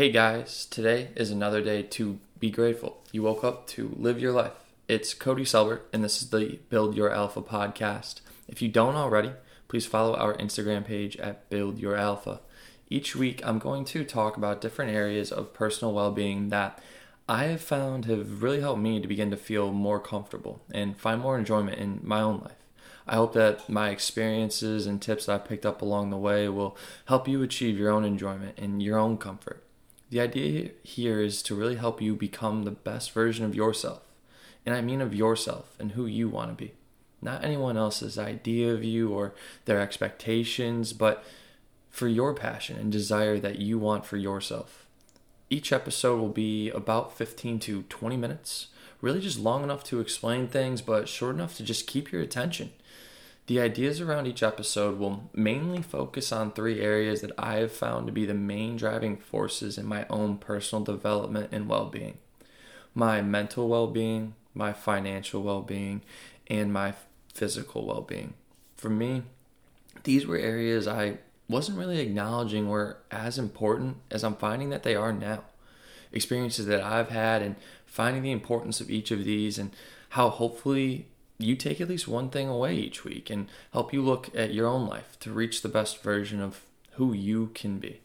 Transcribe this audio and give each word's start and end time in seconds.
Hey 0.00 0.10
guys, 0.10 0.64
today 0.64 1.08
is 1.14 1.30
another 1.30 1.60
day 1.60 1.82
to 1.82 2.20
be 2.38 2.50
grateful. 2.50 3.02
You 3.12 3.22
woke 3.24 3.44
up 3.44 3.66
to 3.66 3.94
live 3.98 4.18
your 4.18 4.32
life. 4.32 4.54
It's 4.88 5.12
Cody 5.12 5.44
Selbert, 5.44 5.82
and 5.92 6.02
this 6.02 6.22
is 6.22 6.30
the 6.30 6.58
Build 6.70 6.96
Your 6.96 7.12
Alpha 7.12 7.42
podcast. 7.42 8.22
If 8.48 8.62
you 8.62 8.70
don't 8.70 8.94
already, 8.94 9.32
please 9.68 9.84
follow 9.84 10.16
our 10.16 10.32
Instagram 10.38 10.86
page 10.86 11.18
at 11.18 11.50
Build 11.50 11.78
Your 11.78 11.96
Alpha. 11.96 12.40
Each 12.88 13.14
week, 13.14 13.42
I'm 13.44 13.58
going 13.58 13.84
to 13.84 14.02
talk 14.02 14.38
about 14.38 14.62
different 14.62 14.90
areas 14.90 15.30
of 15.30 15.52
personal 15.52 15.92
well 15.92 16.12
being 16.12 16.48
that 16.48 16.82
I 17.28 17.44
have 17.48 17.60
found 17.60 18.06
have 18.06 18.42
really 18.42 18.62
helped 18.62 18.80
me 18.80 19.02
to 19.02 19.06
begin 19.06 19.30
to 19.32 19.36
feel 19.36 19.70
more 19.70 20.00
comfortable 20.00 20.62
and 20.72 20.96
find 20.96 21.20
more 21.20 21.38
enjoyment 21.38 21.76
in 21.76 22.00
my 22.02 22.22
own 22.22 22.40
life. 22.40 22.64
I 23.06 23.16
hope 23.16 23.34
that 23.34 23.68
my 23.68 23.90
experiences 23.90 24.86
and 24.86 25.02
tips 25.02 25.26
that 25.26 25.34
I 25.34 25.46
picked 25.46 25.66
up 25.66 25.82
along 25.82 26.08
the 26.08 26.16
way 26.16 26.48
will 26.48 26.74
help 27.04 27.28
you 27.28 27.42
achieve 27.42 27.76
your 27.76 27.90
own 27.90 28.06
enjoyment 28.06 28.56
and 28.56 28.82
your 28.82 28.98
own 28.98 29.18
comfort. 29.18 29.62
The 30.10 30.20
idea 30.20 30.70
here 30.82 31.20
is 31.20 31.42
to 31.44 31.54
really 31.54 31.76
help 31.76 32.02
you 32.02 32.16
become 32.16 32.64
the 32.64 32.72
best 32.72 33.12
version 33.12 33.44
of 33.44 33.54
yourself. 33.54 34.02
And 34.66 34.74
I 34.74 34.80
mean 34.80 35.00
of 35.00 35.14
yourself 35.14 35.76
and 35.78 35.92
who 35.92 36.04
you 36.06 36.28
want 36.28 36.50
to 36.50 36.64
be. 36.64 36.74
Not 37.22 37.44
anyone 37.44 37.76
else's 37.76 38.18
idea 38.18 38.74
of 38.74 38.82
you 38.82 39.12
or 39.12 39.34
their 39.66 39.80
expectations, 39.80 40.92
but 40.92 41.24
for 41.90 42.08
your 42.08 42.34
passion 42.34 42.76
and 42.76 42.90
desire 42.90 43.38
that 43.38 43.58
you 43.58 43.78
want 43.78 44.04
for 44.04 44.16
yourself. 44.16 44.86
Each 45.48 45.72
episode 45.72 46.20
will 46.20 46.28
be 46.28 46.70
about 46.70 47.16
15 47.16 47.58
to 47.60 47.82
20 47.82 48.16
minutes, 48.16 48.68
really 49.00 49.20
just 49.20 49.38
long 49.38 49.62
enough 49.62 49.84
to 49.84 50.00
explain 50.00 50.48
things, 50.48 50.82
but 50.82 51.08
short 51.08 51.34
enough 51.34 51.56
to 51.56 51.64
just 51.64 51.86
keep 51.86 52.10
your 52.10 52.22
attention. 52.22 52.72
The 53.50 53.58
ideas 53.58 54.00
around 54.00 54.28
each 54.28 54.44
episode 54.44 54.96
will 55.00 55.28
mainly 55.34 55.82
focus 55.82 56.30
on 56.30 56.52
three 56.52 56.80
areas 56.80 57.20
that 57.20 57.32
I 57.36 57.56
have 57.56 57.72
found 57.72 58.06
to 58.06 58.12
be 58.12 58.24
the 58.24 58.32
main 58.32 58.76
driving 58.76 59.16
forces 59.16 59.76
in 59.76 59.86
my 59.86 60.06
own 60.08 60.38
personal 60.38 60.84
development 60.84 61.48
and 61.50 61.68
well 61.68 61.86
being 61.86 62.18
my 62.94 63.20
mental 63.22 63.66
well 63.66 63.88
being, 63.88 64.36
my 64.54 64.72
financial 64.72 65.42
well 65.42 65.62
being, 65.62 66.02
and 66.46 66.72
my 66.72 66.94
physical 67.34 67.84
well 67.84 68.02
being. 68.02 68.34
For 68.76 68.88
me, 68.88 69.24
these 70.04 70.28
were 70.28 70.38
areas 70.38 70.86
I 70.86 71.18
wasn't 71.48 71.78
really 71.78 71.98
acknowledging 71.98 72.68
were 72.68 72.98
as 73.10 73.36
important 73.36 73.96
as 74.12 74.22
I'm 74.22 74.36
finding 74.36 74.70
that 74.70 74.84
they 74.84 74.94
are 74.94 75.12
now. 75.12 75.42
Experiences 76.12 76.66
that 76.66 76.84
I've 76.84 77.08
had 77.08 77.42
and 77.42 77.56
finding 77.84 78.22
the 78.22 78.30
importance 78.30 78.80
of 78.80 78.92
each 78.92 79.10
of 79.10 79.24
these 79.24 79.58
and 79.58 79.72
how 80.10 80.28
hopefully 80.28 81.08
you 81.40 81.56
take 81.56 81.80
at 81.80 81.88
least 81.88 82.06
one 82.06 82.30
thing 82.30 82.48
away 82.48 82.74
each 82.74 83.04
week 83.04 83.30
and 83.30 83.48
help 83.72 83.92
you 83.92 84.02
look 84.02 84.30
at 84.34 84.54
your 84.54 84.66
own 84.66 84.86
life 84.86 85.18
to 85.20 85.32
reach 85.32 85.62
the 85.62 85.68
best 85.68 86.02
version 86.02 86.40
of 86.40 86.62
who 86.92 87.12
you 87.12 87.50
can 87.54 87.78
be. 87.78 88.00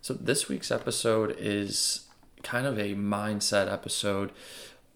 So, 0.00 0.14
this 0.14 0.48
week's 0.48 0.70
episode 0.70 1.34
is 1.38 2.06
kind 2.42 2.66
of 2.66 2.78
a 2.78 2.94
mindset 2.94 3.70
episode 3.72 4.30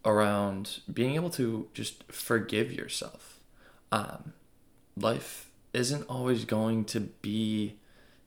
around 0.05 0.81
being 0.93 1.15
able 1.15 1.31
to 1.31 1.69
just 1.75 2.05
forgive 2.13 2.73
yourself. 2.73 3.41
Um, 3.91 4.33
life 4.97 5.51
isn't 5.73 6.05
always 6.09 6.45
going 6.45 6.85
to 6.87 7.01
be 7.01 7.77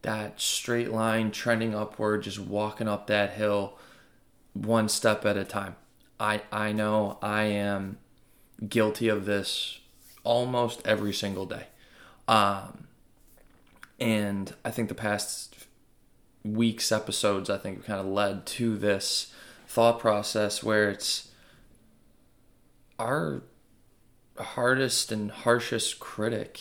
that 0.01 0.39
straight 0.39 0.91
line 0.91 1.31
trending 1.31 1.73
upward, 1.73 2.23
just 2.23 2.39
walking 2.39 2.87
up 2.87 3.07
that 3.07 3.31
hill 3.31 3.77
one 4.53 4.87
step 4.87 5.25
at 5.25 5.37
a 5.37 5.43
time. 5.43 5.75
I, 6.19 6.41
I 6.51 6.71
know 6.71 7.17
I 7.21 7.43
am 7.43 7.97
guilty 8.67 9.09
of 9.09 9.25
this 9.25 9.79
almost 10.23 10.85
every 10.85 11.13
single 11.13 11.45
day. 11.45 11.67
Um, 12.27 12.87
and 13.99 14.53
I 14.63 14.71
think 14.71 14.89
the 14.89 14.95
past 14.95 15.55
week's 16.43 16.91
episodes, 16.91 17.49
I 17.49 17.57
think, 17.57 17.85
kind 17.85 17.99
of 17.99 18.05
led 18.05 18.45
to 18.47 18.77
this 18.77 19.33
thought 19.67 19.99
process 19.99 20.63
where 20.63 20.89
it's 20.89 21.29
our 22.99 23.43
hardest 24.37 25.11
and 25.11 25.31
harshest 25.31 25.99
critic 25.99 26.59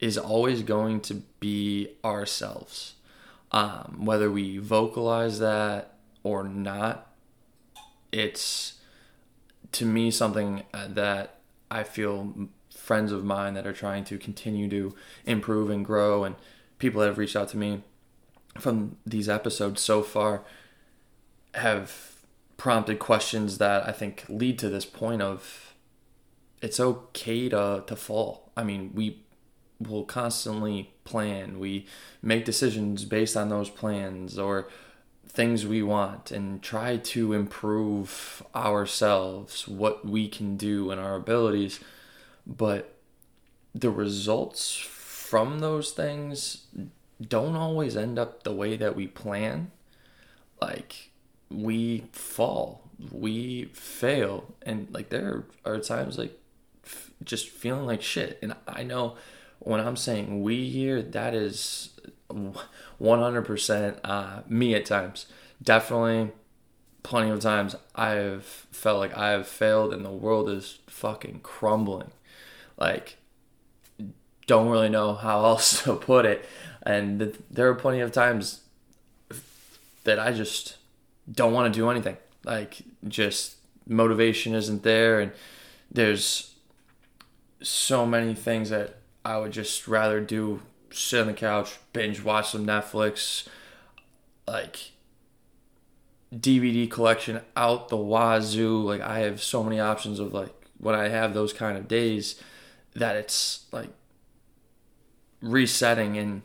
is 0.00 0.16
always 0.18 0.62
going 0.62 1.00
to 1.00 1.22
be 1.40 1.88
ourselves. 2.04 2.94
Um, 3.50 4.04
whether 4.04 4.30
we 4.30 4.58
vocalize 4.58 5.38
that 5.38 5.94
or 6.22 6.44
not, 6.44 7.10
it's 8.12 8.77
to 9.72 9.84
me 9.84 10.10
something 10.10 10.64
uh, 10.72 10.88
that 10.88 11.40
I 11.70 11.82
feel 11.82 12.48
friends 12.70 13.12
of 13.12 13.24
mine 13.24 13.54
that 13.54 13.66
are 13.66 13.72
trying 13.72 14.04
to 14.04 14.18
continue 14.18 14.68
to 14.70 14.94
improve 15.26 15.70
and 15.70 15.84
grow 15.84 16.24
and 16.24 16.36
people 16.78 17.00
that 17.00 17.08
have 17.08 17.18
reached 17.18 17.36
out 17.36 17.48
to 17.50 17.56
me 17.56 17.82
from 18.58 18.96
these 19.04 19.28
episodes 19.28 19.80
so 19.80 20.02
far 20.02 20.42
have 21.54 22.14
prompted 22.56 22.98
questions 22.98 23.58
that 23.58 23.86
I 23.86 23.92
think 23.92 24.24
lead 24.28 24.58
to 24.60 24.68
this 24.68 24.84
point 24.84 25.22
of 25.22 25.74
it's 26.60 26.80
okay 26.80 27.48
to 27.48 27.84
to 27.86 27.96
fall. 27.96 28.50
I 28.56 28.64
mean, 28.64 28.92
we 28.94 29.22
will 29.78 30.04
constantly 30.04 30.92
plan. 31.04 31.58
We 31.58 31.86
make 32.20 32.44
decisions 32.44 33.04
based 33.04 33.36
on 33.36 33.48
those 33.48 33.70
plans 33.70 34.38
or 34.38 34.68
things 35.28 35.66
we 35.66 35.82
want 35.82 36.30
and 36.30 36.62
try 36.62 36.96
to 36.96 37.32
improve 37.32 38.42
ourselves, 38.54 39.68
what 39.68 40.04
we 40.04 40.28
can 40.28 40.56
do, 40.56 40.90
and 40.90 41.00
our 41.00 41.16
abilities. 41.16 41.80
But 42.46 42.94
the 43.74 43.90
results 43.90 44.76
from 44.76 45.60
those 45.60 45.92
things 45.92 46.66
don't 47.20 47.56
always 47.56 47.96
end 47.96 48.18
up 48.18 48.42
the 48.42 48.54
way 48.54 48.76
that 48.76 48.96
we 48.96 49.06
plan. 49.06 49.70
Like, 50.60 51.10
we 51.50 52.04
fall, 52.12 52.88
we 53.12 53.66
fail, 53.66 54.54
and 54.62 54.88
like, 54.90 55.10
there 55.10 55.44
are 55.64 55.78
times 55.78 56.18
like 56.18 56.38
f- 56.84 57.10
just 57.22 57.48
feeling 57.48 57.86
like 57.86 58.02
shit. 58.02 58.38
And 58.42 58.54
I 58.66 58.82
know 58.82 59.16
when 59.60 59.80
I'm 59.80 59.96
saying 59.96 60.42
we 60.42 60.68
here, 60.68 61.02
that 61.02 61.34
is 61.34 61.90
100% 62.30 64.00
uh, 64.04 64.40
me 64.48 64.74
at 64.74 64.86
times. 64.86 65.26
Definitely 65.62 66.32
plenty 67.02 67.30
of 67.30 67.40
times 67.40 67.74
I've 67.94 68.44
felt 68.44 68.98
like 68.98 69.16
I 69.16 69.30
have 69.30 69.46
failed 69.48 69.92
and 69.92 70.04
the 70.04 70.10
world 70.10 70.48
is 70.50 70.78
fucking 70.86 71.40
crumbling. 71.42 72.10
Like, 72.76 73.16
don't 74.46 74.68
really 74.68 74.88
know 74.88 75.14
how 75.14 75.44
else 75.44 75.82
to 75.84 75.94
put 75.94 76.26
it. 76.26 76.44
And 76.82 77.20
th- 77.20 77.36
there 77.50 77.68
are 77.68 77.74
plenty 77.74 78.00
of 78.00 78.12
times 78.12 78.60
that 80.04 80.18
I 80.18 80.32
just 80.32 80.76
don't 81.30 81.52
want 81.52 81.72
to 81.72 81.78
do 81.78 81.90
anything. 81.90 82.16
Like, 82.44 82.78
just 83.06 83.56
motivation 83.86 84.54
isn't 84.54 84.82
there. 84.82 85.20
And 85.20 85.32
there's 85.90 86.54
so 87.62 88.06
many 88.06 88.34
things 88.34 88.70
that 88.70 88.96
I 89.24 89.38
would 89.38 89.52
just 89.52 89.88
rather 89.88 90.20
do 90.20 90.62
sit 90.90 91.20
on 91.20 91.26
the 91.26 91.32
couch, 91.32 91.78
binge 91.92 92.22
watch 92.22 92.50
some 92.50 92.66
Netflix, 92.66 93.46
like 94.46 94.92
DVD 96.34 96.90
collection 96.90 97.40
out 97.56 97.88
the 97.88 97.96
wazoo. 97.96 98.82
Like 98.82 99.00
I 99.00 99.20
have 99.20 99.42
so 99.42 99.62
many 99.62 99.80
options 99.80 100.18
of 100.18 100.32
like 100.32 100.54
when 100.78 100.94
I 100.94 101.08
have 101.08 101.34
those 101.34 101.52
kind 101.52 101.76
of 101.76 101.88
days 101.88 102.40
that 102.94 103.16
it's 103.16 103.66
like 103.72 103.90
resetting 105.40 106.16
and 106.16 106.42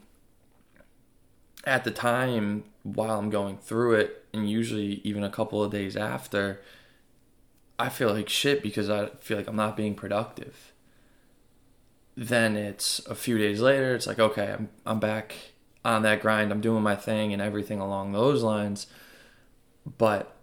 at 1.66 1.84
the 1.84 1.92
time 1.92 2.64
while 2.84 3.18
I'm 3.18 3.30
going 3.30 3.58
through 3.58 3.96
it 3.96 4.26
and 4.34 4.50
usually 4.50 5.02
even 5.04 5.24
a 5.24 5.30
couple 5.30 5.64
of 5.64 5.72
days 5.72 5.96
after 5.96 6.62
I 7.80 7.90
feel 7.90 8.14
like 8.14 8.30
shit 8.30 8.62
because 8.62 8.90
I 8.90 9.08
feel 9.20 9.38
like 9.38 9.48
I'm 9.48 9.56
not 9.56 9.78
being 9.78 9.96
productive 9.96 10.73
then 12.16 12.56
it's 12.56 13.00
a 13.08 13.16
few 13.16 13.38
days 13.38 13.60
later 13.60 13.96
it's 13.96 14.06
like 14.06 14.20
okay 14.20 14.52
i'm 14.52 14.70
i'm 14.86 15.00
back 15.00 15.36
on 15.86 16.02
that 16.04 16.22
grind. 16.22 16.52
I'm 16.52 16.62
doing 16.62 16.84
my 16.84 16.96
thing 16.96 17.34
and 17.34 17.42
everything 17.42 17.80
along 17.80 18.12
those 18.12 18.44
lines. 18.44 18.88
But 19.98 20.36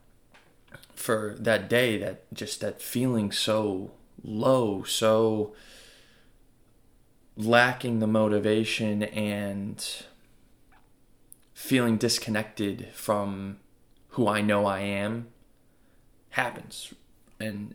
for 0.95 1.37
that 1.39 1.69
day 1.69 1.97
that 1.99 2.33
just 2.35 2.61
that 2.61 2.83
feeling 2.83 3.33
so 3.33 3.91
low 4.23 4.83
so 4.83 5.55
lacking 7.39 8.01
the 8.01 8.07
motivation 8.07 9.03
and 9.05 10.05
feeling 11.55 11.97
disconnected 11.97 12.89
from 12.93 13.57
who 14.11 14.29
I 14.29 14.43
know 14.43 14.67
I 14.67 14.81
am 14.81 15.29
happens. 16.31 16.93
And 17.39 17.75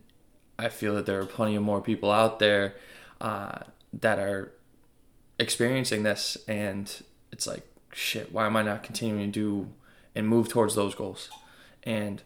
I 0.59 0.69
feel 0.69 0.93
that 0.95 1.07
there 1.07 1.19
are 1.19 1.25
plenty 1.25 1.55
of 1.55 1.63
more 1.63 1.81
people 1.81 2.11
out 2.11 2.37
there 2.37 2.75
uh, 3.19 3.59
that 4.01 4.19
are 4.19 4.53
experiencing 5.39 6.03
this 6.03 6.37
and 6.47 7.03
it's 7.31 7.45
like 7.45 7.63
shit 7.91 8.31
why 8.31 8.45
am 8.45 8.55
i 8.55 8.61
not 8.61 8.83
continuing 8.83 9.31
to 9.31 9.39
do 9.39 9.67
and 10.13 10.27
move 10.27 10.47
towards 10.47 10.75
those 10.75 10.95
goals 10.95 11.29
and 11.83 12.21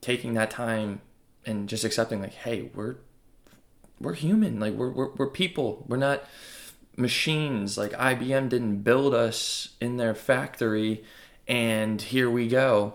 taking 0.00 0.34
that 0.34 0.50
time 0.50 1.00
and 1.46 1.68
just 1.68 1.84
accepting 1.84 2.20
like 2.20 2.34
hey 2.34 2.70
we're 2.74 2.96
we're 4.00 4.14
human 4.14 4.58
like 4.60 4.74
we're 4.74 4.90
we're, 4.90 5.10
we're 5.14 5.30
people 5.30 5.84
we're 5.88 5.96
not 5.96 6.24
machines 6.96 7.78
like 7.78 7.92
ibm 7.92 8.48
didn't 8.48 8.78
build 8.78 9.14
us 9.14 9.70
in 9.80 9.96
their 9.96 10.14
factory 10.14 11.02
And 11.48 12.02
here 12.02 12.30
we 12.30 12.46
go. 12.46 12.94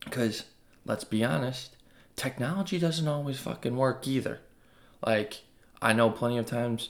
Because 0.00 0.44
let's 0.86 1.04
be 1.04 1.22
honest, 1.22 1.76
technology 2.16 2.78
doesn't 2.78 3.06
always 3.06 3.38
fucking 3.38 3.76
work 3.76 4.08
either. 4.08 4.40
Like, 5.04 5.42
I 5.82 5.92
know 5.92 6.10
plenty 6.10 6.38
of 6.38 6.46
times 6.46 6.88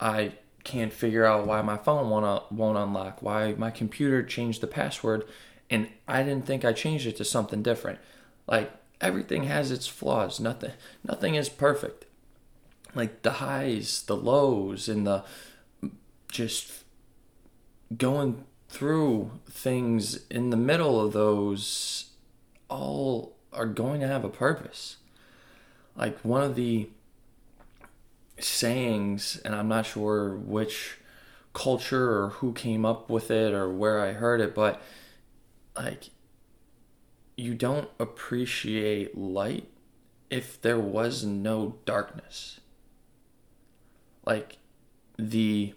I 0.00 0.32
can't 0.64 0.92
figure 0.92 1.24
out 1.24 1.46
why 1.46 1.62
my 1.62 1.76
phone 1.76 2.10
won't, 2.10 2.52
won't 2.52 2.78
unlock, 2.78 3.22
why 3.22 3.54
my 3.54 3.70
computer 3.70 4.22
changed 4.22 4.60
the 4.60 4.66
password, 4.66 5.24
and 5.70 5.88
I 6.06 6.22
didn't 6.22 6.46
think 6.46 6.64
I 6.64 6.72
changed 6.72 7.06
it 7.06 7.16
to 7.16 7.24
something 7.24 7.62
different. 7.62 7.98
Like, 8.46 8.72
everything 9.00 9.44
has 9.44 9.70
its 9.70 9.86
flaws. 9.86 10.40
Nothing, 10.40 10.72
nothing 11.04 11.34
is 11.34 11.48
perfect. 11.48 12.04
Like, 12.94 13.22
the 13.22 13.32
highs, 13.32 14.02
the 14.02 14.16
lows, 14.16 14.88
and 14.88 15.06
the 15.06 15.24
just 16.28 16.84
going 17.96 18.44
through 18.68 19.30
things 19.48 20.26
in 20.28 20.50
the 20.50 20.56
middle 20.56 21.00
of 21.00 21.12
those 21.12 22.10
all 22.68 23.36
are 23.52 23.66
going 23.66 24.00
to 24.00 24.06
have 24.06 24.24
a 24.24 24.28
purpose. 24.28 24.96
Like 25.96 26.18
one 26.20 26.42
of 26.42 26.56
the 26.56 26.90
sayings, 28.38 29.40
and 29.44 29.54
I'm 29.54 29.68
not 29.68 29.86
sure 29.86 30.36
which 30.36 30.98
culture 31.52 32.22
or 32.22 32.28
who 32.28 32.52
came 32.52 32.84
up 32.84 33.08
with 33.08 33.30
it 33.30 33.54
or 33.54 33.72
where 33.72 34.00
I 34.00 34.12
heard 34.12 34.40
it, 34.40 34.54
but 34.54 34.82
like 35.74 36.10
you 37.36 37.54
don't 37.54 37.88
appreciate 37.98 39.16
light 39.16 39.68
if 40.30 40.60
there 40.60 40.78
was 40.78 41.24
no 41.24 41.76
darkness. 41.84 42.60
Like 44.24 44.58
the 45.18 45.74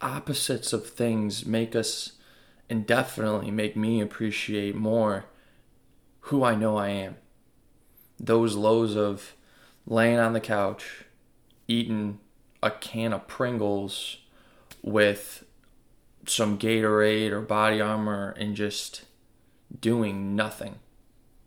opposites 0.00 0.72
of 0.72 0.88
things 0.88 1.44
make 1.44 1.76
us 1.76 2.12
and 2.68 2.86
definitely 2.86 3.50
make 3.50 3.76
me 3.76 4.00
appreciate 4.00 4.74
more 4.74 5.26
who 6.24 6.44
I 6.44 6.54
know 6.54 6.76
I 6.76 6.88
am. 6.88 7.16
Those 8.18 8.54
lows 8.54 8.96
of 8.96 9.34
laying 9.86 10.18
on 10.18 10.34
the 10.34 10.40
couch, 10.40 11.04
eating 11.70 12.18
a 12.62 12.70
can 12.70 13.12
of 13.12 13.28
Pringles 13.28 14.18
with 14.82 15.44
some 16.26 16.58
Gatorade 16.58 17.30
or 17.30 17.40
body 17.40 17.80
armor 17.80 18.34
and 18.38 18.54
just 18.54 19.04
doing 19.80 20.34
nothing 20.34 20.80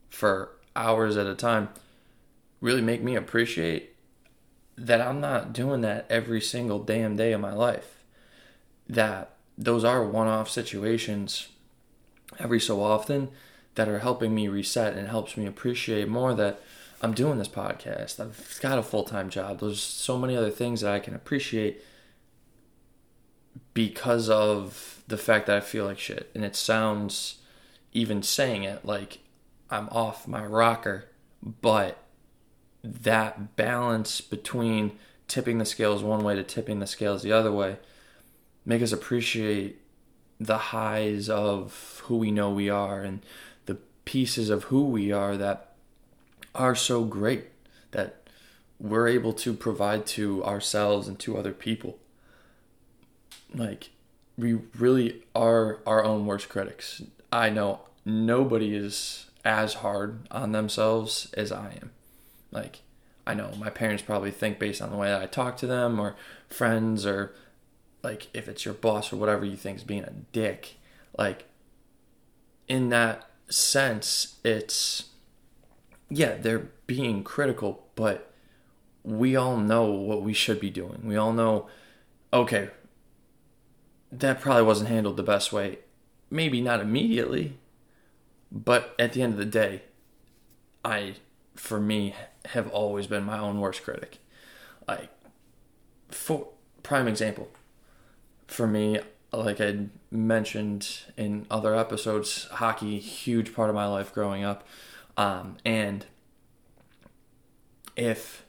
for 0.10 0.52
hours 0.76 1.18
at 1.18 1.28
a 1.28 1.36
time 1.36 1.70
really 2.62 2.82
make 2.82 3.04
me 3.04 3.16
appreciate 3.16 3.96
that 4.78 5.02
I'm 5.02 5.20
not 5.20 5.54
doing 5.54 5.82
that 5.82 6.06
every 6.10 6.42
single 6.42 6.80
damn 6.80 7.16
day 7.16 7.34
of 7.34 7.42
my 7.42 7.54
life. 7.54 8.04
That 8.88 9.36
those 9.58 9.84
are 9.84 10.04
one 10.04 10.28
off 10.28 10.50
situations 10.50 11.50
every 12.40 12.60
so 12.60 12.82
often 12.82 13.30
that 13.76 13.90
are 13.90 14.00
helping 14.00 14.34
me 14.34 14.48
reset 14.48 14.96
and 14.96 15.08
helps 15.08 15.36
me 15.36 15.46
appreciate 15.46 16.08
more 16.08 16.34
that 16.34 16.62
I'm 17.04 17.14
doing 17.14 17.38
this 17.38 17.50
podcast. 17.50 18.22
I've 18.22 18.58
got 18.62 18.80
a 18.80 18.84
full 18.84 19.04
time 19.04 19.30
job. 19.30 19.60
There's 19.60 19.82
so 19.82 20.18
many 20.18 20.38
other 20.38 20.50
things 20.50 20.82
that 20.82 20.94
I 20.94 21.00
can 21.00 21.14
appreciate 21.14 21.84
because 23.74 24.30
of 24.30 25.04
the 25.10 25.18
fact 25.18 25.48
that 25.48 25.58
I 25.58 25.60
feel 25.60 25.84
like 25.84 26.00
shit. 26.00 26.32
And 26.34 26.46
it 26.46 26.56
sounds, 26.56 27.40
even 27.92 28.24
saying 28.24 28.64
it, 28.64 28.86
like 28.86 29.20
I'm 29.70 29.90
off 29.90 30.30
my 30.30 30.46
rocker. 30.46 31.10
But 31.44 31.98
that 32.86 33.58
balance 33.58 34.22
between 34.22 34.98
tipping 35.28 35.58
the 35.58 35.66
scales 35.66 36.04
one 36.04 36.24
way 36.24 36.36
to 36.36 36.44
tipping 36.44 36.80
the 36.80 36.88
scales 36.88 37.22
the 37.22 37.32
other 37.32 37.52
way 37.52 37.78
make 38.66 38.82
us 38.82 38.92
appreciate 38.92 39.82
the 40.40 40.58
highs 40.58 41.30
of 41.30 42.02
who 42.06 42.18
we 42.18 42.30
know 42.30 42.50
we 42.50 42.70
are 42.70 43.02
and 43.02 43.26
the 43.66 43.76
pieces 44.06 44.50
of 44.50 44.66
who 44.66 44.86
we 44.86 45.12
are 45.12 45.38
that 45.38 45.73
are 46.56 46.76
so 46.76 47.04
great 47.04 47.46
that 47.92 48.28
we're 48.80 49.08
able 49.08 49.34
to 49.34 49.54
provide 49.54 50.06
to 50.06 50.44
ourselves 50.44 51.08
and 51.08 51.20
to 51.20 51.38
other 51.38 51.54
people. 51.54 51.98
Like, 53.54 53.92
we 54.38 54.54
really 54.78 55.24
are 55.36 55.80
our 55.86 56.04
own 56.04 56.26
worst 56.26 56.50
critics. 56.50 57.02
I 57.32 57.50
know 57.50 57.82
nobody 58.06 58.76
is 58.76 59.28
as 59.46 59.76
hard 59.76 60.28
on 60.32 60.52
themselves 60.52 61.32
as 61.36 61.52
I 61.52 61.78
am. 61.82 61.92
Like, 62.52 62.82
I 63.26 63.34
know 63.34 63.52
my 63.58 63.70
parents 63.70 64.04
probably 64.04 64.32
think 64.32 64.60
based 64.60 64.82
on 64.82 64.92
the 64.92 64.98
way 64.98 65.08
that 65.08 65.22
I 65.22 65.28
talk 65.28 65.58
to 65.58 65.68
them 65.68 66.00
or 66.00 66.16
friends 66.50 67.06
or 67.06 67.34
like 68.04 68.28
if 68.34 68.50
it's 68.50 68.66
your 68.66 68.74
boss 68.74 69.14
or 69.14 69.16
whatever 69.16 69.46
you 69.46 69.56
think 69.56 69.78
is 69.78 69.84
being 69.84 70.04
a 70.04 70.12
dick. 70.32 70.76
Like, 71.18 71.46
in 72.68 72.90
that 72.90 73.30
sense, 73.50 74.40
it's 74.44 75.06
yeah, 76.16 76.36
they're 76.38 76.70
being 76.86 77.24
critical, 77.24 77.88
but 77.96 78.32
we 79.04 79.36
all 79.36 79.58
know 79.58 79.86
what 79.86 80.22
we 80.22 80.34
should 80.34 80.60
be 80.60 80.70
doing. 80.70 81.02
We 81.06 81.16
all 81.16 81.34
know, 81.34 81.68
okay, 82.32 82.70
that 84.12 84.40
probably 84.40 84.64
wasn't 84.64 84.90
handled 84.90 85.18
the 85.18 85.24
best 85.24 85.52
way. 85.52 85.80
Maybe 86.30 86.62
not 86.62 86.82
immediately, 86.82 87.58
but 88.52 88.96
at 89.00 89.14
the 89.14 89.24
end 89.24 89.34
of 89.34 89.40
the 89.40 89.46
day, 89.46 89.84
I, 90.86 91.16
for 91.56 91.80
me, 91.80 92.16
have 92.46 92.70
always 92.70 93.08
been 93.08 93.24
my 93.24 93.40
own 93.40 93.60
worst 93.60 93.84
critic. 93.84 94.20
Like, 94.88 95.10
for 96.10 96.50
prime 96.84 97.08
example, 97.08 97.50
for 98.48 98.68
me, 98.68 99.00
like 99.32 99.60
I 99.60 99.88
mentioned 100.12 100.88
in 101.18 101.48
other 101.50 101.76
episodes, 101.76 102.46
hockey 102.52 103.00
huge 103.00 103.56
part 103.56 103.70
of 103.70 103.76
my 103.76 103.88
life 103.88 104.14
growing 104.14 104.44
up. 104.44 104.68
Um, 105.18 105.58
and 105.64 106.06
if 107.96 108.46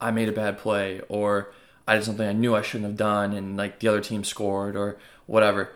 I 0.00 0.10
made 0.10 0.28
a 0.28 0.32
bad 0.32 0.58
play 0.58 1.00
or 1.08 1.52
I 1.86 1.96
did 1.96 2.04
something 2.04 2.26
I 2.26 2.32
knew 2.32 2.54
I 2.54 2.62
shouldn't 2.62 2.88
have 2.88 2.96
done 2.96 3.32
and 3.32 3.56
like 3.56 3.80
the 3.80 3.88
other 3.88 4.00
team 4.00 4.24
scored 4.24 4.76
or 4.76 4.98
whatever, 5.26 5.72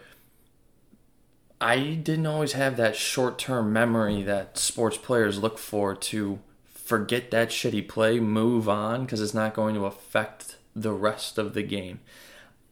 I 1.60 1.94
didn't 1.94 2.26
always 2.26 2.52
have 2.52 2.76
that 2.76 2.96
short 2.96 3.38
term 3.38 3.72
memory 3.72 4.22
that 4.22 4.58
sports 4.58 4.96
players 4.96 5.38
look 5.38 5.58
for 5.58 5.94
to 5.94 6.40
forget 6.72 7.30
that 7.30 7.50
shitty 7.50 7.88
play, 7.88 8.20
move 8.20 8.68
on 8.68 9.04
because 9.04 9.20
it's 9.20 9.34
not 9.34 9.54
going 9.54 9.74
to 9.74 9.86
affect 9.86 10.56
the 10.74 10.92
rest 10.92 11.38
of 11.38 11.54
the 11.54 11.62
game. 11.62 12.00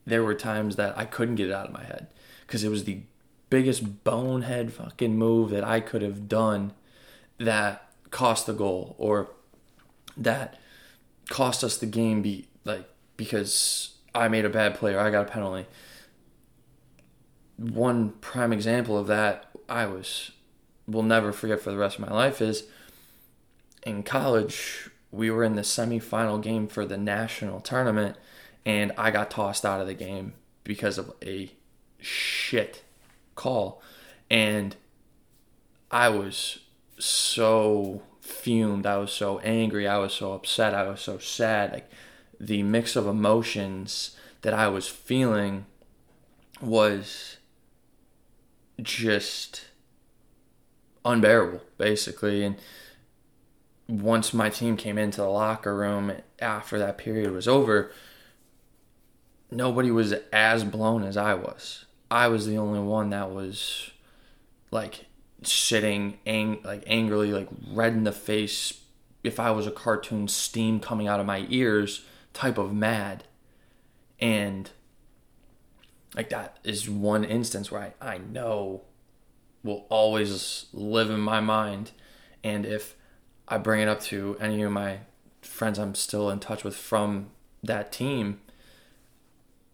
There 0.05 0.25
were 0.25 0.35
times 0.35 0.77
that 0.77 0.99
I 0.99 1.05
couldn't 1.05 1.37
get 1.37 1.49
it 1.49 1.53
out 1.53 1.67
of 1.67 1.73
my 1.73 1.85
head 1.85 2.09
because 2.47 2.65
it 2.65 2.69
was 2.69 2.85
the 2.85 3.03
biggest 3.49 4.03
bonehead 4.05 4.73
fucking 4.73 5.17
move 5.17 5.51
that 5.51 5.65
I 5.65 5.81
could 5.81 6.03
have 6.03 6.29
done 6.29 6.73
that 7.41 7.91
cost 8.11 8.47
the 8.47 8.53
goal 8.53 8.95
or 8.99 9.31
that 10.17 10.59
cost 11.29 11.65
us 11.65 11.77
the 11.79 11.87
game 11.87 12.23
be 12.23 12.47
like 12.65 12.89
because 13.17 13.97
I 14.15 14.29
made 14.29 14.45
a 14.45 14.51
bad 14.51 14.75
play 14.75 14.95
or 14.95 15.01
I 15.01 15.11
got 15.11 15.29
a 15.29 15.31
penalty. 15.31 15.67
One 17.57 18.11
prime 18.21 18.53
example 18.53 18.97
of 18.99 19.07
that 19.09 19.51
I 19.69 19.87
was 19.87 20.33
will 20.87 21.03
never 21.03 21.33
forget 21.33 21.61
for 21.61 21.71
the 21.71 21.77
rest 21.77 21.99
of 21.99 22.07
my 22.07 22.13
life 22.13 22.43
is 22.43 22.65
in 23.85 24.03
college 24.03 24.91
we 25.13 25.31
were 25.31 25.45
in 25.45 25.57
the 25.57 25.63
semifinal 25.63 26.43
game 26.43 26.67
for 26.67 26.85
the 26.85 26.97
national 26.97 27.61
tournament 27.61 28.17
and 28.67 28.93
I 28.99 29.11
got 29.11 29.31
tossed 29.31 29.65
out 29.65 29.81
of 29.81 29.87
the 29.87 29.95
game 29.95 30.35
because 30.65 30.99
of 30.99 31.13
a 31.25 31.51
shit 31.99 32.83
call 33.35 33.83
and 34.29 34.77
I 35.91 36.09
was 36.09 36.59
so 37.05 38.03
fumed. 38.21 38.87
I 38.87 38.97
was 38.99 39.13
so 39.13 39.39
angry. 39.41 39.87
I 39.87 39.99
was 39.99 40.13
so 40.13 40.33
upset. 40.33 40.75
I 40.75 40.89
was 40.89 41.01
so 41.01 41.19
sad. 41.19 41.73
Like 41.73 41.91
the 42.39 42.63
mix 42.63 42.97
of 42.97 43.07
emotions 43.07 44.17
that 44.43 44.55
I 44.55 44.69
was 44.69 44.89
feeling 44.89 45.67
was 46.61 47.37
just 48.81 49.67
unbearable, 51.05 51.63
basically. 51.79 52.45
And 52.45 52.57
once 53.89 54.33
my 54.33 54.49
team 54.49 54.77
came 54.77 54.99
into 54.99 55.21
the 55.21 55.29
locker 55.29 55.75
room 55.75 56.13
after 56.39 56.79
that 56.79 56.99
period 56.99 57.33
was 57.33 57.49
over, 57.49 57.93
nobody 59.51 59.91
was 59.91 60.15
as 60.33 60.65
blown 60.65 61.03
as 61.03 61.17
I 61.17 61.35
was. 61.35 61.85
I 62.11 62.29
was 62.29 62.47
the 62.47 62.57
only 62.57 62.81
one 62.81 63.11
that 63.11 63.31
was 63.31 63.91
like 64.71 65.07
sitting 65.43 66.19
ang- 66.27 66.61
like 66.65 66.85
angrily 66.87 67.33
like 67.33 67.49
red 67.73 67.93
in 67.93 68.05
the 68.05 68.13
face 68.13 68.81
if 69.23 69.39
I 69.39 69.51
was 69.51 69.67
a 69.67 69.71
cartoon 69.71 70.29
steam 70.29 70.81
coming 70.81 71.09
out 71.09 71.21
of 71.21 71.27
my 71.27 71.47
ears 71.49 72.05
type 72.33 72.59
of 72.59 72.73
mad. 72.73 73.25
And 74.19 74.71
like 76.15 76.31
that 76.31 76.59
is 76.65 76.89
one 76.89 77.25
instance 77.25 77.71
where 77.71 77.93
I, 78.01 78.15
I 78.15 78.19
know 78.19 78.83
will 79.63 79.87
always 79.89 80.67
live 80.73 81.11
in 81.11 81.21
my 81.21 81.41
mind. 81.41 81.93
And 82.43 82.65
if 82.65 82.97
I 83.47 83.59
bring 83.59 83.81
it 83.81 83.89
up 83.89 84.01
to 84.05 84.37
any 84.41 84.63
of 84.63 84.73
my 84.73 85.01
friends 85.43 85.79
I'm 85.79 85.95
still 85.95 86.31
in 86.31 86.39
touch 86.39 86.65
with 86.65 86.77
from 86.77 87.31
that 87.63 87.93
team 87.93 88.41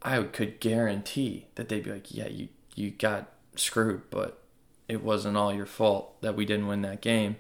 I 0.03 0.23
could 0.23 0.61
guarantee 0.61 1.47
that 1.57 1.69
they'd 1.69 1.83
be 1.83 1.91
like 1.91 2.15
yeah 2.15 2.29
you 2.29 2.49
you 2.77 2.91
got 2.91 3.33
screwed, 3.57 4.03
but 4.11 4.43
it 4.89 5.03
wasn't 5.03 5.37
all 5.37 5.53
your 5.53 5.67
fault 5.67 6.21
that 6.23 6.37
we 6.37 6.45
didn't 6.45 6.67
win 6.67 6.83
that 6.83 7.01
game. 7.01 7.37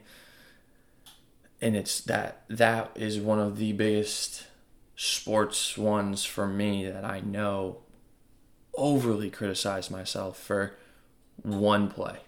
And 1.61 1.76
it's 1.76 2.00
that 2.03 2.43
that 2.49 2.91
is 2.95 3.19
one 3.19 3.38
of 3.38 3.59
the 3.59 3.73
biggest 3.73 4.47
sports 4.95 5.79
ones 5.79 6.25
for 6.25 6.47
me 6.47 6.87
that 6.87 7.05
I 7.05 7.21
know 7.21 7.79
overly 8.75 9.31
criticize 9.31 9.91
myself 9.91 10.38
for 10.38 10.76
one 11.43 11.88
play. 11.88 12.19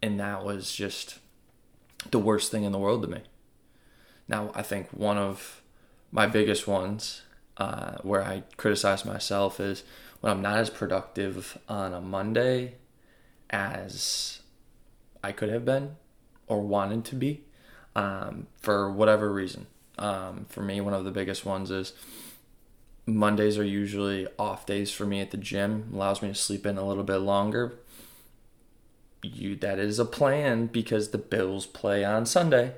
And 0.00 0.18
that 0.20 0.44
was 0.44 0.72
just 0.72 1.18
the 2.10 2.18
worst 2.18 2.50
thing 2.50 2.64
in 2.64 2.72
the 2.72 2.78
world 2.78 3.02
to 3.02 3.08
me. 3.08 3.22
Now, 4.28 4.50
I 4.54 4.62
think 4.62 4.88
one 4.90 5.18
of 5.18 5.62
my 6.10 6.26
biggest 6.26 6.66
ones 6.66 7.22
uh, 7.56 7.96
where 8.02 8.22
I 8.22 8.42
criticize 8.56 9.04
myself 9.04 9.60
is 9.60 9.84
when 10.20 10.32
I'm 10.32 10.42
not 10.42 10.58
as 10.58 10.70
productive 10.70 11.58
on 11.68 11.92
a 11.92 12.00
Monday 12.00 12.74
as 13.52 14.40
I 15.22 15.32
could 15.32 15.50
have 15.50 15.64
been 15.64 15.96
or 16.46 16.60
wanted 16.60 17.04
to 17.06 17.14
be 17.14 17.44
um, 17.94 18.46
for 18.56 18.90
whatever 18.90 19.32
reason. 19.32 19.66
Um, 19.98 20.46
for 20.48 20.62
me, 20.62 20.80
one 20.80 20.94
of 20.94 21.04
the 21.04 21.10
biggest 21.10 21.44
ones 21.44 21.70
is 21.70 21.92
Mondays 23.06 23.58
are 23.58 23.64
usually 23.64 24.26
off 24.38 24.64
days 24.64 24.92
for 24.92 25.04
me 25.04 25.20
at 25.20 25.30
the 25.30 25.36
gym, 25.36 25.90
allows 25.92 26.22
me 26.22 26.28
to 26.28 26.34
sleep 26.34 26.64
in 26.64 26.78
a 26.78 26.86
little 26.86 27.04
bit 27.04 27.18
longer. 27.18 27.78
You 29.22 29.54
that 29.56 29.78
is 29.78 29.98
a 29.98 30.04
plan 30.04 30.66
because 30.66 31.10
the 31.10 31.18
Bills 31.18 31.66
play 31.66 32.04
on 32.04 32.26
Sunday. 32.26 32.74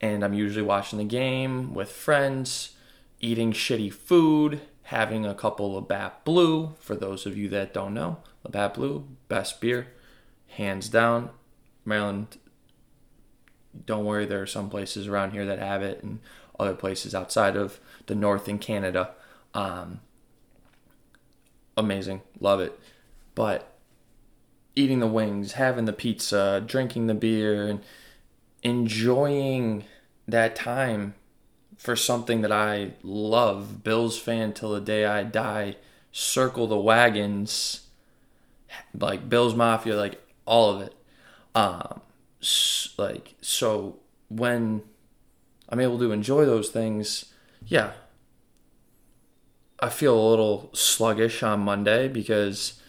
And 0.00 0.22
I'm 0.22 0.34
usually 0.34 0.64
watching 0.64 0.98
the 0.98 1.04
game 1.04 1.72
with 1.72 1.90
friends, 1.90 2.76
eating 3.20 3.52
shitty 3.52 3.92
food, 3.92 4.60
having 4.86 5.26
a 5.26 5.34
couple 5.34 5.66
of 5.66 5.82
Labatt 5.82 6.24
Blue. 6.24 6.74
For 6.78 6.94
those 6.94 7.26
of 7.26 7.36
you 7.36 7.48
that 7.48 7.74
don't 7.74 7.92
know, 7.92 8.18
Labatt 8.44 8.74
Blue, 8.74 9.06
best 9.28 9.60
beer, 9.60 9.88
hands 10.48 10.88
down. 10.88 11.30
Maryland, 11.84 12.38
don't 13.84 14.04
worry, 14.04 14.26
there 14.26 14.42
are 14.42 14.46
some 14.46 14.70
places 14.70 15.08
around 15.08 15.32
here 15.32 15.44
that 15.44 15.58
have 15.58 15.82
it 15.82 16.02
and 16.02 16.20
other 16.58 16.74
places 16.74 17.14
outside 17.14 17.56
of 17.56 17.80
the 18.06 18.14
north 18.14 18.48
in 18.48 18.58
Canada. 18.58 19.10
Um, 19.54 20.00
amazing, 21.76 22.22
love 22.38 22.60
it. 22.60 22.78
But 23.34 23.76
eating 24.76 25.00
the 25.00 25.06
wings, 25.08 25.52
having 25.52 25.86
the 25.86 25.92
pizza, 25.92 26.62
drinking 26.64 27.08
the 27.08 27.14
beer, 27.14 27.66
and 27.66 27.80
enjoying 28.62 29.84
that 30.28 30.54
time 30.54 31.14
for 31.76 31.96
something 31.96 32.40
that 32.42 32.52
I 32.52 32.92
love. 33.02 33.84
Bills 33.84 34.18
fan 34.18 34.52
till 34.52 34.72
the 34.72 34.80
day 34.80 35.04
I 35.04 35.22
die. 35.22 35.76
Circle 36.12 36.66
the 36.66 36.78
wagons, 36.78 37.88
like 38.98 39.28
Bills 39.28 39.54
Mafia, 39.54 39.96
like 39.96 40.20
all 40.46 40.70
of 40.70 40.82
it. 40.82 40.94
Um, 41.54 42.00
like 42.98 43.34
so 43.40 43.98
when 44.28 44.82
I'm 45.68 45.80
able 45.80 45.98
to 45.98 46.12
enjoy 46.12 46.44
those 46.44 46.70
things, 46.70 47.32
yeah, 47.66 47.92
I 49.80 49.88
feel 49.90 50.18
a 50.18 50.30
little 50.30 50.70
sluggish 50.72 51.42
on 51.42 51.60
Monday 51.60 52.08
because 52.08 52.80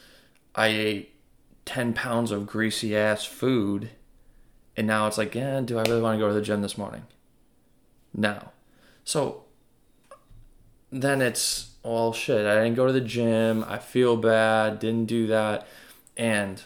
I 0.56 0.67
ate 0.67 1.15
10 1.65 1.94
pounds 1.94 2.32
of 2.32 2.48
greasy 2.48 2.96
ass 2.96 3.25
food. 3.25 3.89
And 4.75 4.88
now 4.88 5.08
it's 5.08 5.17
like, 5.17 5.36
yeah, 5.36 5.60
do 5.62 5.77
I 5.77 5.84
really 5.84 6.01
want 6.01 6.15
to 6.15 6.20
go 6.20 6.27
to 6.27 6.34
the 6.34 6.41
gym 6.41 6.62
this 6.62 6.77
morning? 6.77 7.03
No. 8.13 8.50
So 9.07 9.45
then 10.91 11.21
it's, 11.21 11.75
well, 11.81 12.11
shit, 12.11 12.45
I 12.45 12.55
didn't 12.55 12.75
go 12.75 12.87
to 12.87 12.91
the 12.91 12.99
gym. 12.99 13.63
I 13.65 13.77
feel 13.77 14.17
bad, 14.17 14.79
didn't 14.79 15.05
do 15.05 15.27
that. 15.27 15.65
And 16.17 16.61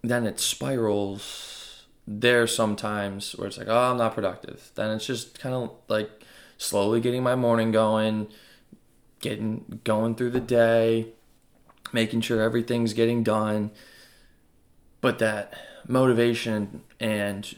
then 0.00 0.26
it 0.26 0.40
spirals 0.40 1.84
there 2.06 2.46
sometimes 2.46 3.32
where 3.32 3.46
it's 3.46 3.58
like, 3.58 3.68
oh, 3.68 3.90
I'm 3.90 3.98
not 3.98 4.14
productive. 4.14 4.70
Then 4.74 4.90
it's 4.92 5.04
just 5.04 5.38
kind 5.38 5.54
of 5.54 5.70
like 5.88 6.08
slowly 6.56 7.02
getting 7.02 7.22
my 7.22 7.34
morning 7.34 7.72
going 7.72 8.28
getting 9.20 9.80
going 9.84 10.14
through 10.14 10.30
the 10.30 10.40
day, 10.40 11.08
making 11.92 12.22
sure 12.22 12.40
everything's 12.40 12.94
getting 12.94 13.22
done. 13.22 13.70
But 15.02 15.18
that 15.18 15.52
motivation 15.86 16.84
and 16.98 17.54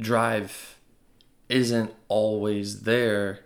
drive 0.00 0.77
isn't 1.48 1.94
always 2.08 2.82
there 2.82 3.40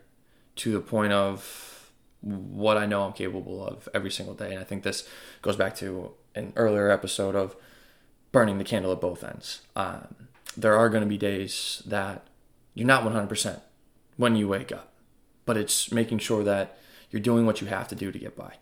to 0.56 0.72
the 0.72 0.80
point 0.80 1.12
of 1.12 1.90
what 2.20 2.76
I 2.76 2.86
know 2.86 3.02
I'm 3.02 3.12
capable 3.12 3.66
of 3.66 3.88
every 3.94 4.10
single 4.10 4.34
day. 4.34 4.50
And 4.52 4.60
I 4.60 4.64
think 4.64 4.82
this 4.82 5.08
goes 5.40 5.56
back 5.56 5.74
to 5.76 6.12
an 6.34 6.52
earlier 6.56 6.90
episode 6.90 7.34
of 7.34 7.56
burning 8.30 8.58
the 8.58 8.64
candle 8.64 8.92
at 8.92 9.00
both 9.00 9.24
ends. 9.24 9.62
Um, 9.76 10.28
there 10.56 10.76
are 10.76 10.88
going 10.88 11.02
to 11.02 11.08
be 11.08 11.18
days 11.18 11.82
that 11.86 12.26
you're 12.74 12.86
not 12.86 13.04
100% 13.04 13.60
when 14.16 14.36
you 14.36 14.48
wake 14.48 14.72
up, 14.72 14.92
but 15.44 15.56
it's 15.56 15.90
making 15.90 16.18
sure 16.18 16.44
that 16.44 16.78
you're 17.10 17.20
doing 17.20 17.44
what 17.46 17.60
you 17.60 17.66
have 17.66 17.88
to 17.88 17.94
do 17.94 18.10
to 18.10 18.18
get 18.18 18.36
by 18.36 18.54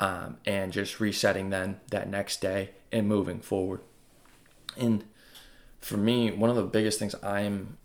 um, 0.00 0.36
and 0.46 0.72
just 0.72 1.00
resetting 1.00 1.50
then 1.50 1.80
that 1.90 2.08
next 2.08 2.40
day 2.40 2.70
and 2.92 3.08
moving 3.08 3.40
forward 3.40 3.80
and 4.76 5.04
for 5.80 5.96
me 5.96 6.30
one 6.30 6.50
of 6.50 6.56
the 6.56 6.62
biggest 6.62 6.98
things 6.98 7.14
i'm 7.22 7.76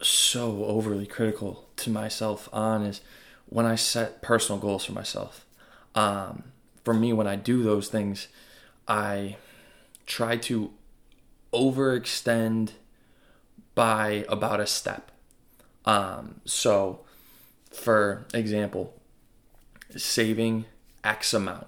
so 0.00 0.64
overly 0.64 1.06
critical 1.06 1.68
to 1.76 1.90
myself 1.90 2.48
on 2.52 2.82
is 2.82 3.00
when 3.46 3.64
i 3.64 3.74
set 3.74 4.20
personal 4.22 4.60
goals 4.60 4.84
for 4.84 4.92
myself 4.92 5.46
um, 5.94 6.44
for 6.84 6.92
me 6.92 7.12
when 7.12 7.26
i 7.26 7.36
do 7.36 7.62
those 7.62 7.88
things 7.88 8.28
i 8.86 9.36
try 10.06 10.36
to 10.36 10.70
overextend 11.52 12.72
by 13.74 14.24
about 14.28 14.60
a 14.60 14.66
step 14.66 15.10
um, 15.86 16.40
so 16.44 17.00
for 17.72 18.26
example 18.34 18.92
saving 19.94 20.66
X 21.04 21.32
amount. 21.32 21.66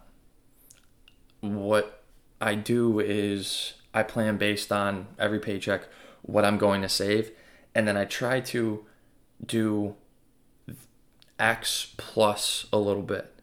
What 1.40 2.02
I 2.40 2.54
do 2.54 2.98
is 3.00 3.74
I 3.94 4.02
plan 4.02 4.36
based 4.36 4.72
on 4.72 5.06
every 5.18 5.38
paycheck 5.38 5.82
what 6.22 6.44
I'm 6.44 6.58
going 6.58 6.82
to 6.82 6.88
save, 6.88 7.30
and 7.74 7.86
then 7.86 7.96
I 7.96 8.04
try 8.04 8.40
to 8.40 8.84
do 9.44 9.94
X 11.38 11.94
plus 11.96 12.66
a 12.72 12.78
little 12.78 13.02
bit. 13.02 13.34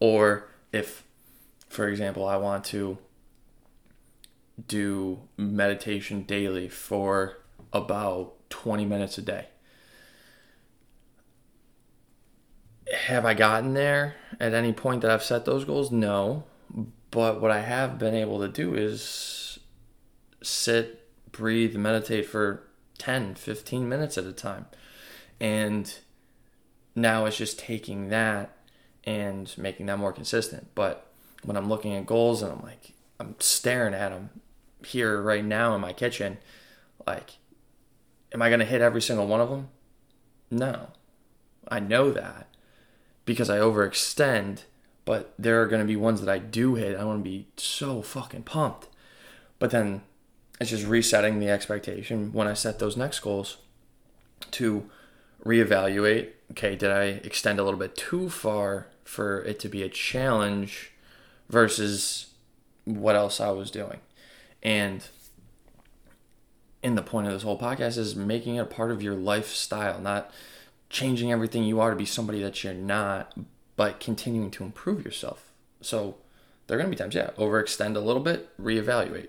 Or 0.00 0.48
if, 0.72 1.04
for 1.68 1.88
example, 1.88 2.26
I 2.26 2.36
want 2.36 2.64
to 2.66 2.98
do 4.66 5.20
meditation 5.36 6.22
daily 6.22 6.68
for 6.68 7.38
about 7.72 8.34
20 8.50 8.84
minutes 8.84 9.18
a 9.18 9.22
day. 9.22 9.46
have 12.92 13.24
I 13.24 13.34
gotten 13.34 13.74
there 13.74 14.16
at 14.40 14.54
any 14.54 14.72
point 14.72 15.02
that 15.02 15.10
I've 15.10 15.22
set 15.22 15.44
those 15.44 15.64
goals? 15.64 15.90
No. 15.90 16.44
But 17.10 17.40
what 17.40 17.50
I 17.50 17.60
have 17.60 17.98
been 17.98 18.14
able 18.14 18.40
to 18.40 18.48
do 18.48 18.74
is 18.74 19.58
sit, 20.42 21.08
breathe, 21.32 21.76
meditate 21.76 22.26
for 22.26 22.67
10, 22.98 23.34
15 23.34 23.88
minutes 23.88 24.18
at 24.18 24.24
a 24.24 24.32
time. 24.32 24.66
And 25.40 25.92
now 26.94 27.24
it's 27.24 27.36
just 27.36 27.58
taking 27.58 28.08
that 28.08 28.56
and 29.04 29.52
making 29.56 29.86
that 29.86 29.98
more 29.98 30.12
consistent. 30.12 30.68
But 30.74 31.06
when 31.42 31.56
I'm 31.56 31.68
looking 31.68 31.94
at 31.94 32.06
goals 32.06 32.42
and 32.42 32.52
I'm 32.52 32.62
like, 32.62 32.92
I'm 33.20 33.36
staring 33.38 33.94
at 33.94 34.10
them 34.10 34.30
here 34.84 35.20
right 35.22 35.44
now 35.44 35.74
in 35.74 35.80
my 35.80 35.92
kitchen, 35.92 36.38
like, 37.06 37.38
am 38.32 38.42
I 38.42 38.48
going 38.48 38.60
to 38.60 38.66
hit 38.66 38.80
every 38.80 39.00
single 39.00 39.26
one 39.26 39.40
of 39.40 39.50
them? 39.50 39.68
No. 40.50 40.88
I 41.68 41.80
know 41.80 42.10
that 42.10 42.48
because 43.24 43.50
I 43.50 43.58
overextend, 43.58 44.62
but 45.04 45.34
there 45.38 45.60
are 45.62 45.66
going 45.66 45.82
to 45.82 45.86
be 45.86 45.96
ones 45.96 46.20
that 46.20 46.30
I 46.30 46.38
do 46.38 46.74
hit. 46.74 46.96
I 46.96 47.04
want 47.04 47.20
to 47.20 47.30
be 47.30 47.48
so 47.56 48.02
fucking 48.02 48.44
pumped. 48.44 48.88
But 49.58 49.70
then 49.70 50.02
it's 50.60 50.70
just 50.70 50.86
resetting 50.86 51.38
the 51.38 51.48
expectation 51.48 52.32
when 52.32 52.48
I 52.48 52.54
set 52.54 52.78
those 52.78 52.96
next 52.96 53.20
goals 53.20 53.58
to 54.52 54.88
reevaluate 55.44 56.30
okay, 56.52 56.76
did 56.76 56.90
I 56.90 57.04
extend 57.24 57.58
a 57.58 57.64
little 57.64 57.78
bit 57.78 57.96
too 57.96 58.30
far 58.30 58.86
for 59.04 59.42
it 59.42 59.58
to 59.60 59.68
be 59.68 59.82
a 59.82 59.88
challenge 59.88 60.92
versus 61.48 62.26
what 62.84 63.16
else 63.16 63.40
I 63.40 63.50
was 63.50 63.70
doing? 63.70 64.00
And 64.62 65.06
in 66.82 66.94
the 66.94 67.02
point 67.02 67.26
of 67.26 67.32
this 67.32 67.42
whole 67.42 67.58
podcast 67.58 67.98
is 67.98 68.16
making 68.16 68.56
it 68.56 68.60
a 68.60 68.66
part 68.66 68.90
of 68.90 69.02
your 69.02 69.14
lifestyle, 69.14 70.00
not 70.00 70.30
changing 70.90 71.30
everything 71.30 71.64
you 71.64 71.80
are 71.80 71.90
to 71.90 71.96
be 71.96 72.06
somebody 72.06 72.40
that 72.42 72.64
you're 72.64 72.72
not, 72.74 73.36
but 73.76 74.00
continuing 74.00 74.50
to 74.52 74.64
improve 74.64 75.04
yourself. 75.04 75.52
So 75.80 76.16
there 76.66 76.76
are 76.76 76.80
going 76.80 76.90
to 76.90 76.96
be 76.96 77.00
times, 77.00 77.14
yeah, 77.14 77.30
overextend 77.36 77.96
a 77.96 78.00
little 78.00 78.22
bit, 78.22 78.56
reevaluate, 78.58 79.28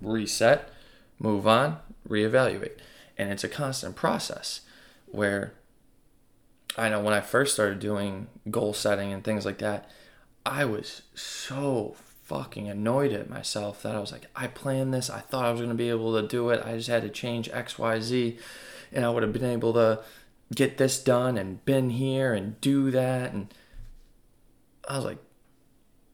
reset, 0.00 0.70
move 1.18 1.46
on, 1.46 1.78
reevaluate. 2.08 2.78
And 3.18 3.30
it's 3.30 3.44
a 3.44 3.48
constant 3.48 3.96
process 3.96 4.62
where 5.06 5.52
I 6.76 6.88
know 6.88 7.00
when 7.00 7.14
I 7.14 7.20
first 7.20 7.54
started 7.54 7.80
doing 7.80 8.28
goal 8.50 8.72
setting 8.72 9.12
and 9.12 9.22
things 9.22 9.44
like 9.44 9.58
that, 9.58 9.90
I 10.46 10.64
was 10.64 11.02
so 11.14 11.96
fucking 12.24 12.68
annoyed 12.68 13.12
at 13.12 13.28
myself 13.28 13.82
that 13.82 13.94
I 13.94 14.00
was 14.00 14.12
like, 14.12 14.26
I 14.36 14.46
planned 14.46 14.94
this. 14.94 15.10
I 15.10 15.18
thought 15.20 15.44
I 15.44 15.50
was 15.50 15.60
going 15.60 15.70
to 15.70 15.76
be 15.76 15.90
able 15.90 16.20
to 16.20 16.26
do 16.26 16.50
it. 16.50 16.64
I 16.64 16.76
just 16.76 16.88
had 16.88 17.02
to 17.02 17.08
change 17.08 17.50
XYZ 17.50 18.38
and 18.92 19.04
I 19.04 19.10
would 19.10 19.22
have 19.22 19.32
been 19.32 19.44
able 19.44 19.72
to 19.74 20.00
get 20.54 20.78
this 20.78 21.02
done 21.02 21.36
and 21.36 21.64
been 21.64 21.90
here 21.90 22.32
and 22.32 22.60
do 22.60 22.90
that. 22.92 23.32
And 23.32 23.52
I 24.88 24.96
was 24.96 25.04
like, 25.04 25.18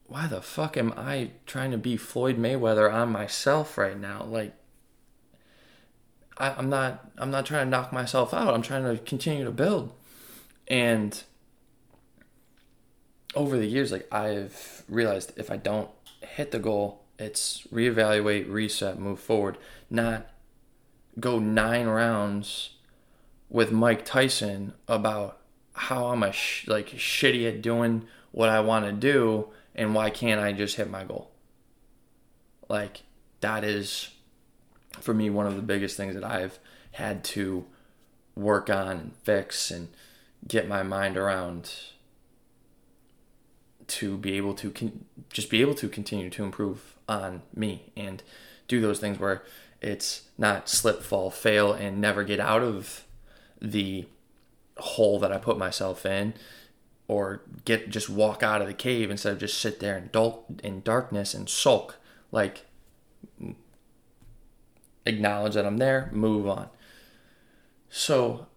why 0.07 0.27
the 0.27 0.41
fuck 0.41 0.77
am 0.77 0.93
I 0.95 1.31
trying 1.45 1.71
to 1.71 1.77
be 1.77 1.97
Floyd 1.97 2.37
Mayweather 2.37 2.91
on 2.91 3.11
myself 3.11 3.77
right 3.77 3.99
now? 3.99 4.23
Like, 4.23 4.53
I, 6.37 6.51
I'm 6.51 6.69
not. 6.69 7.09
I'm 7.17 7.31
not 7.31 7.45
trying 7.45 7.65
to 7.65 7.69
knock 7.69 7.91
myself 7.91 8.33
out. 8.33 8.53
I'm 8.53 8.61
trying 8.61 8.83
to 8.83 9.03
continue 9.03 9.43
to 9.43 9.51
build. 9.51 9.93
And 10.67 11.21
over 13.35 13.57
the 13.57 13.65
years, 13.65 13.91
like 13.91 14.11
I've 14.13 14.83
realized, 14.87 15.33
if 15.35 15.51
I 15.51 15.57
don't 15.57 15.89
hit 16.21 16.51
the 16.51 16.59
goal, 16.59 17.03
it's 17.19 17.67
reevaluate, 17.73 18.51
reset, 18.51 18.99
move 18.99 19.19
forward. 19.19 19.57
Not 19.89 20.27
go 21.19 21.39
nine 21.39 21.87
rounds 21.87 22.71
with 23.49 23.71
Mike 23.71 24.05
Tyson 24.05 24.73
about 24.87 25.39
how 25.73 26.07
I'm 26.07 26.23
a 26.23 26.31
sh- 26.31 26.67
like 26.67 26.89
shitty 26.89 27.47
at 27.47 27.61
doing 27.61 28.07
what 28.31 28.49
I 28.49 28.59
want 28.59 28.85
to 28.85 28.91
do 28.91 29.49
and 29.77 29.93
why 29.93 30.09
can't 30.09 30.41
I 30.41 30.51
just 30.51 30.75
hit 30.75 30.89
my 30.89 31.03
goal? 31.03 31.31
Like 32.67 33.03
that 33.41 33.63
is 33.63 34.09
for 34.99 35.13
me 35.13 35.29
one 35.29 35.45
of 35.45 35.55
the 35.55 35.61
biggest 35.61 35.95
things 35.95 36.15
that 36.15 36.23
I've 36.23 36.59
had 36.91 37.23
to 37.23 37.65
work 38.35 38.69
on 38.69 38.97
and 38.97 39.15
fix 39.23 39.71
and 39.71 39.89
get 40.47 40.67
my 40.67 40.83
mind 40.83 41.17
around 41.17 41.71
to 43.87 44.17
be 44.17 44.33
able 44.33 44.53
to 44.53 44.71
con- 44.71 45.05
just 45.31 45.49
be 45.49 45.61
able 45.61 45.75
to 45.75 45.87
continue 45.87 46.29
to 46.29 46.43
improve 46.43 46.95
on 47.07 47.41
me 47.55 47.91
and 47.95 48.21
do 48.67 48.81
those 48.81 48.99
things 48.99 49.17
where 49.17 49.43
it's 49.81 50.23
not 50.37 50.67
slip 50.67 51.01
fall 51.01 51.29
fail 51.29 51.71
and 51.71 52.01
never 52.01 52.23
get 52.23 52.39
out 52.39 52.61
of 52.61 53.05
the 53.61 54.05
hole 54.77 55.19
that 55.19 55.31
I 55.31 55.37
put 55.37 55.57
myself 55.57 56.05
in 56.05 56.33
or 57.07 57.41
get 57.65 57.89
just 57.89 58.09
walk 58.09 58.43
out 58.43 58.61
of 58.61 58.67
the 58.67 58.73
cave 58.73 59.09
instead 59.09 59.33
of 59.33 59.39
just 59.39 59.59
sit 59.59 59.79
there 59.79 59.97
in, 59.97 60.09
dul- 60.11 60.45
in 60.63 60.81
darkness 60.81 61.33
and 61.33 61.49
sulk. 61.49 61.97
Like 62.31 62.65
acknowledge 65.05 65.53
that 65.53 65.65
I'm 65.65 65.77
there 65.77 66.09
move 66.11 66.47
on. 66.47 66.69
So 67.89 68.47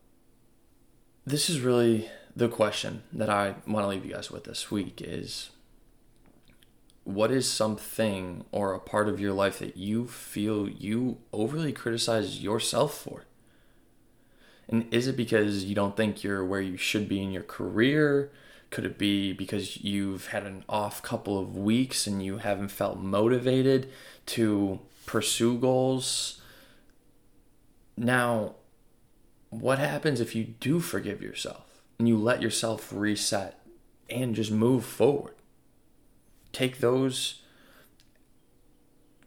this 1.25 1.49
is 1.49 1.61
really 1.61 2.11
the 2.35 2.49
question 2.49 3.03
that 3.13 3.31
I 3.31 3.57
want 3.67 3.85
to 3.85 3.89
leave 3.89 4.05
you 4.05 4.15
guys 4.15 4.31
with 4.31 4.45
this 4.45 4.71
week 4.71 5.01
is 5.01 5.51
what 7.05 7.31
is 7.31 7.51
something 7.51 8.45
or 8.53 8.75
a 8.75 8.81
part 8.81 9.09
of 9.09 9.21
your 9.21 9.33
life 9.33 9.59
that 9.59 9.77
you 9.77 10.07
feel 10.07 10.69
you 10.69 11.19
overly 11.33 11.73
criticize 11.73 12.41
yourself 12.43 12.95
for 12.97 13.25
and 14.71 14.87
is 14.93 15.09
it 15.09 15.17
because 15.17 15.65
you 15.65 15.75
don't 15.75 15.97
think 15.97 16.23
you're 16.23 16.45
where 16.45 16.61
you 16.61 16.77
should 16.77 17.09
be 17.09 17.21
in 17.21 17.33
your 17.33 17.43
career? 17.43 18.31
Could 18.71 18.85
it 18.85 18.99
be 18.99 19.33
because 19.33 19.83
you've 19.83 20.29
had 20.29 20.45
an 20.45 20.65
off 20.69 21.03
couple 21.03 21.39
of 21.39 21.57
weeks 21.57 22.07
and 22.07 22.25
you 22.25 22.39
haven't 22.39 22.69
felt 22.69 22.99
motivated 22.99 23.91
to 24.27 24.79
pursue 25.07 25.59
goals? 25.59 26.41
Now, 27.97 28.55
what 29.49 29.81
happens 29.81 30.21
if 30.21 30.37
you 30.37 30.45
do 30.45 30.79
forgive 30.79 31.21
yourself 31.21 31.83
and 31.99 32.09
you 32.09 32.17
let 32.17 32.41
yourself 32.41 32.93
reset 32.93 33.61
and 34.09 34.37
just 34.37 34.53
move 34.53 34.85
forward? 34.85 35.35
Take 36.53 36.79
those 36.79 37.43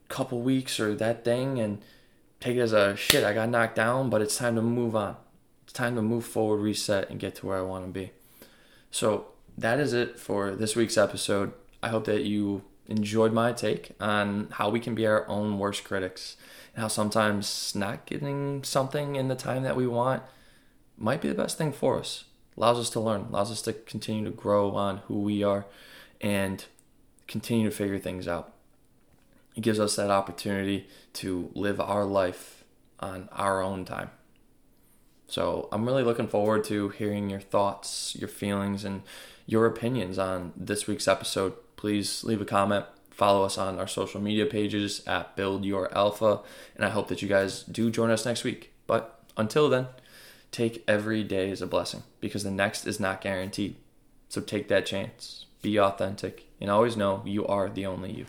couple 0.08 0.42
weeks 0.42 0.80
or 0.80 0.96
that 0.96 1.26
thing 1.26 1.60
and 1.60 1.82
take 2.40 2.56
it 2.56 2.62
as 2.62 2.72
a 2.72 2.96
shit, 2.96 3.26
I 3.26 3.34
got 3.34 3.50
knocked 3.50 3.76
down, 3.76 4.10
but 4.10 4.22
it's 4.22 4.38
time 4.38 4.56
to 4.56 4.62
move 4.62 4.96
on. 4.96 5.18
It's 5.64 5.74
time 5.74 5.96
to 5.96 6.02
move 6.02 6.26
forward, 6.26 6.58
reset, 6.58 7.10
and 7.10 7.20
get 7.20 7.36
to 7.36 7.48
where 7.48 7.58
I 7.58 7.62
want 7.62 7.86
to 7.86 7.92
be. 7.92 8.12
So 8.92 9.28
that 9.58 9.80
is 9.80 9.94
it 9.94 10.20
for 10.20 10.56
this 10.56 10.76
week's 10.76 10.98
episode. 10.98 11.54
I 11.82 11.90
hope 11.90 12.06
that 12.06 12.24
you 12.24 12.64
enjoyed 12.88 13.34
my 13.34 13.54
take 13.54 13.92
on 14.00 14.50
how 14.52 14.70
we 14.70 14.80
can 14.80 14.94
be 14.94 15.08
our 15.08 15.28
own 15.28 15.58
worst 15.58 15.84
critics 15.84 16.36
and 16.76 16.82
how 16.82 16.88
sometimes 16.88 17.74
not 17.76 18.06
getting 18.06 18.64
something 18.64 19.16
in 19.16 19.28
the 19.30 19.36
time 19.36 19.64
that 19.64 19.76
we 19.76 19.88
want 19.88 20.24
might 20.98 21.22
be 21.22 21.30
the 21.30 21.36
best 21.36 21.58
thing 21.58 21.72
for 21.72 22.00
us. 22.00 22.26
Allows 22.58 22.80
us 22.80 22.90
to 22.92 23.00
learn, 23.00 23.28
allows 23.30 23.52
us 23.52 23.62
to 23.64 23.74
continue 23.74 24.26
to 24.26 24.32
grow 24.32 24.72
on 24.72 24.98
who 25.08 25.20
we 25.20 25.44
are 25.44 25.66
and 26.22 26.66
continue 27.28 27.70
to 27.70 27.76
figure 27.76 27.98
things 27.98 28.28
out. 28.28 28.54
It 29.56 29.62
gives 29.62 29.80
us 29.80 29.96
that 29.96 30.10
opportunity 30.10 30.88
to 31.14 31.50
live 31.54 31.80
our 31.80 32.06
life 32.06 32.64
on 33.00 33.30
our 33.32 33.62
own 33.62 33.86
time. 33.86 34.10
So 35.34 35.68
I'm 35.72 35.84
really 35.88 36.04
looking 36.04 36.28
forward 36.28 36.64
to 36.66 36.90
hearing 36.90 37.28
your 37.28 37.40
thoughts, 37.40 38.16
your 38.20 38.28
feelings, 38.28 38.86
and 38.86 39.02
your 39.48 39.66
opinions 39.66 40.20
on 40.20 40.54
this 40.56 40.86
week's 40.86 41.08
episode. 41.08 41.54
Please 41.76 42.24
leave 42.24 42.40
a 42.40 42.46
comment. 42.46 42.86
Follow 43.10 43.44
us 43.44 43.58
on 43.58 43.80
our 43.80 43.88
social 43.88 44.22
media 44.22 44.46
pages 44.46 45.02
at 45.08 45.36
Build 45.36 45.66
Your 45.66 45.92
Alpha. 45.98 46.42
And 46.76 46.86
I 46.86 46.90
hope 46.90 47.08
that 47.08 47.24
you 47.24 47.28
guys 47.28 47.64
do 47.64 47.90
join 47.90 48.12
us 48.12 48.28
next 48.28 48.44
week. 48.44 48.74
But 48.86 49.24
until 49.36 49.70
then, 49.70 49.88
take 50.52 50.84
every 50.88 51.24
day 51.24 51.50
as 51.50 51.64
a 51.64 51.68
blessing 51.68 52.04
because 52.22 52.44
the 52.44 52.52
next 52.52 52.86
is 52.86 53.00
not 53.00 53.20
guaranteed. 53.20 53.78
So 54.30 54.40
take 54.40 54.68
that 54.68 54.86
chance. 54.86 55.48
Be 55.64 55.80
authentic 55.80 56.46
and 56.62 56.70
always 56.70 56.96
know 56.96 57.24
you 57.26 57.48
are 57.48 57.70
the 57.70 57.88
only 57.88 58.12
you. 58.12 58.28